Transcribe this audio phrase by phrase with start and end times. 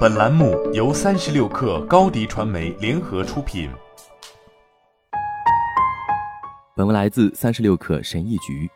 [0.00, 3.70] 本栏目由三十六氪高低传媒联合出品。
[6.76, 8.68] 本文来自三十六氪神译局。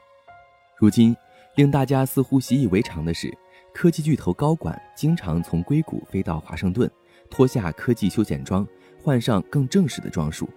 [0.79, 1.15] 如今，
[1.57, 3.31] 令大家似乎习以为常的是，
[3.75, 6.91] 科技巨头高管经常从硅谷飞到华盛顿，
[7.29, 8.67] 脱下科技休闲装，
[9.03, 10.49] 换上更正式的装束，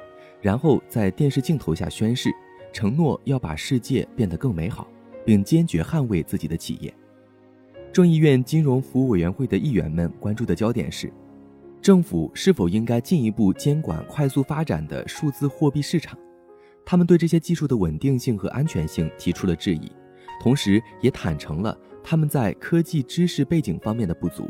[0.41, 2.29] 然后在电视镜头下宣誓，
[2.71, 4.87] 承诺要把世界变得更美好，
[5.25, 6.93] 并坚决捍卫自己的企业。
[7.97, 11.11] 众议院金融服务委员会的议员们关注的焦点是，
[11.81, 16.15] 政府是否应该进一步监管快速发展的数字货币市场。
[16.85, 19.91] 他们对这些技术的稳定性和安全性提出了质疑，
[20.39, 24.47] 同时也坦诚了他们在科技知识背景方面的不足。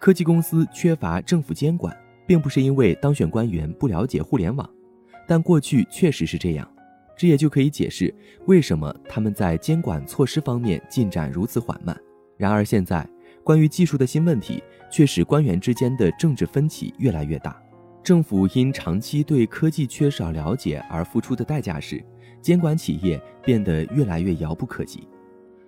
[0.00, 4.68] 科技公司缺乏政府监管，并不是因为当选官员不了解互联网，
[5.28, 6.68] 但过去确实是这样。
[7.16, 8.12] 这也就可以解释
[8.46, 11.96] 为什么他们在监管措施方面进展如此缓慢。
[12.42, 13.08] 然而，现在
[13.44, 14.60] 关于技术的新问题
[14.90, 17.56] 却使官员之间的政治分歧越来越大。
[18.02, 22.04] 政府因长期对科技缺少了解而付出的代价是，
[22.40, 25.06] 监管企业变得越来越遥不可及。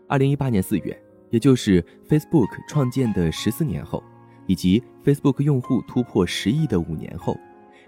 [0.08, 1.00] 二零一八年四月，
[1.30, 4.02] 也就是 Facebook 创建的十四年后，
[4.48, 7.38] 以及 Facebook 用户突破十亿的五年后，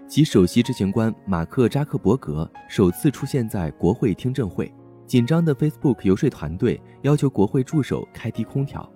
[0.07, 4.73] 其首席执行官马克·扎克伯格首次出现在国会听证会。
[5.07, 8.87] 紧张的 Facebook 游说团队要求国会助手开低空调，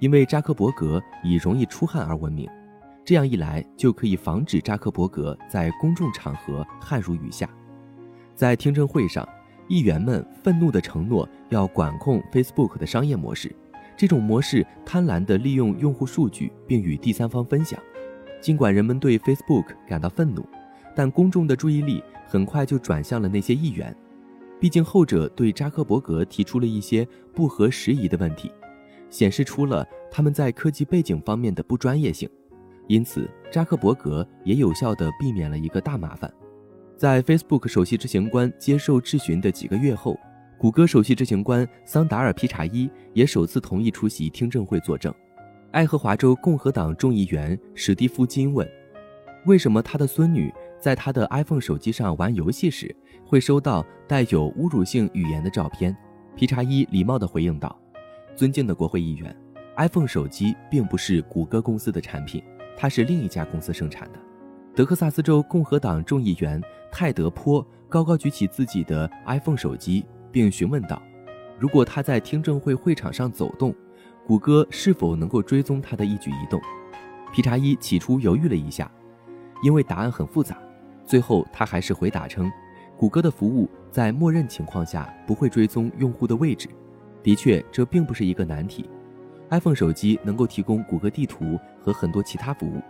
[0.00, 2.50] 因为扎克伯格以容易出汗而闻名。
[3.04, 7.48] 这样一来，就可以防止扎克伯格在公众场合汗如雨下。
[8.34, 9.26] 在听证会上，
[9.68, 13.54] 议员们愤怒地承诺要管控 Facebook 的商业模式，
[13.96, 17.78] 这种模式贪婪地利用用户数据并与第三方分享。
[18.40, 20.44] 尽管人们对 Facebook 感到愤怒，
[20.96, 23.94] 但公众的注意力很快就转向了那些议员。
[24.62, 28.48] 毕竟，后者对扎克伯格提出了一些不合时宜的问题，
[29.10, 32.30] 显示出了他们在科技背景方面的不专业性。
[32.86, 36.32] 因此，扎克伯格也有效地避免了一个大麻烦。
[36.96, 40.16] 在 Facebook 首席执行官接受质询的几个月后，
[40.56, 45.12] 谷歌首席执行官桑达尔·皮查伊也首次同意出席听证会作证。
[45.72, 48.64] 爱荷华州共和党众议员史蒂夫·金问
[49.44, 52.94] ：“为什么他的孙女在他的 iPhone 手机上玩游戏时？”
[53.24, 55.96] 会收到带有侮辱性语言的照片，
[56.36, 57.74] 皮查伊礼貌地回应道
[58.36, 59.34] ：“尊敬的国会议员
[59.78, 62.44] ，iPhone 手机并不是谷歌公司的产品，
[62.76, 64.18] 它是另一家公司生产的。”
[64.76, 66.60] 德克萨斯州共和党众议员
[66.90, 71.00] 泰德·坡高高举起自己的 iPhone 手机，并询问道
[71.58, 73.74] ：“如果他在听证会会场上走动，
[74.26, 76.60] 谷歌是否能够追踪他的一举一动？”
[77.32, 78.92] 皮查伊起初犹豫了一下，
[79.62, 80.58] 因为答案很复杂，
[81.06, 82.50] 最后他还是回答称。
[82.96, 86.68] 谷歌的服务在默认情况下不会追踪用户的位置。
[87.22, 88.88] 的确，这并不是一个难题。
[89.50, 92.80] iPhone 手机能够提供谷歌地图和很多其他服务，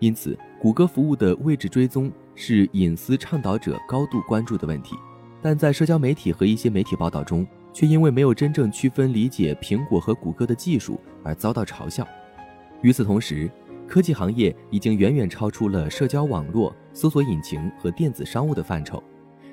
[0.00, 4.96] 因此谷歌服务的位置追踪是隐私倡导者高度关注的问题。
[5.40, 12.06] 但在社交媒体和一些媒体报道中，却因为没有真正区分理解苹果和谷歌的技术而遭到嘲笑。
[12.82, 13.50] 与此同时，
[13.88, 19.02] 科技行业已经远远超出了社交网络、搜索引擎和电子商务的范畴。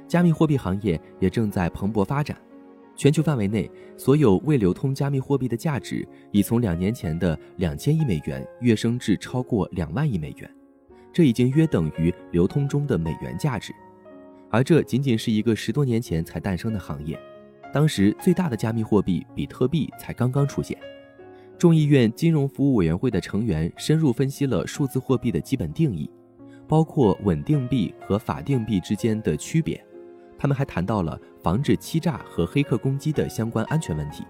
[0.06, 2.38] 加密货币行业也正在蓬勃发展，
[2.94, 10.56] 全球范围内所有未流通加密货币的价值已从两年前的两千亿美元跃升至超过两万亿美元，
[11.14, 13.74] 这已经约等于流通中的美元价值。
[14.50, 17.18] 而这仅仅是一个十多年前才诞生的行业，
[17.74, 20.78] 当时最大的加密货币比特币才刚刚出现。
[21.58, 26.10] 众议院金融服务委员会的成员深入分析了数字货币的基本定义，
[26.68, 29.84] 包括稳定币和法定币之间的区别。
[30.38, 34.24] 他们还谈到了防止欺诈和黑客攻击的相关安全问题。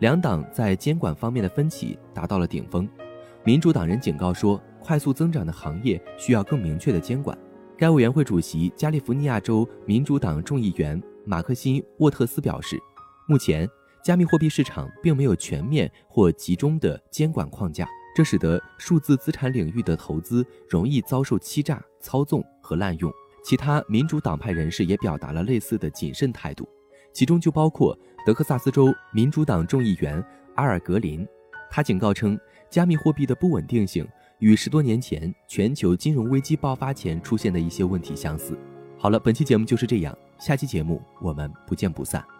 [0.00, 2.88] 两党在监管方面的分歧达到了顶峰。
[3.44, 7.36] 民主党人警告说，快速增长的行业需要更明确的监管。
[7.76, 12.78] 该委员会主席加利福尼亚州民主党众议员马克辛·沃特斯表示，
[13.26, 13.66] 目前
[14.04, 23.12] 加密货币市场并没有全面或集中的监管框架，这使得数字资产领域的投资容易遭受欺诈、操纵和滥用。
[23.42, 26.68] 其他民主党派人士也表达了类似的谨慎态度，
[27.12, 30.22] 其中就包括德克萨斯州民主党众议员
[30.56, 31.26] 阿尔格林。
[31.70, 34.06] 他警告称，加密货币的不稳定性
[34.40, 38.58] 与十多年前全球金融危机爆发前出现的一些问题相似。
[38.98, 42.39] 好了，本期节目就是这样，下期节目我们不见不散。